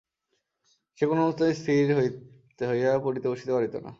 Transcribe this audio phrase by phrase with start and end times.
[0.97, 1.85] সে কোনোমতেই স্থির
[2.59, 3.89] হইয়া পড়িতে বসিতে পারিত না।